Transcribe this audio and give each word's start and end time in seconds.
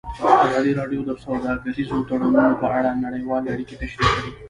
ازادي 0.45 0.71
راډیو 0.79 1.01
د 1.05 1.11
سوداګریز 1.25 1.89
تړونونه 2.07 2.43
په 2.61 2.67
اړه 2.77 2.91
نړیوالې 3.05 3.47
اړیکې 3.53 3.79
تشریح 3.81 4.09
کړي. 4.15 4.29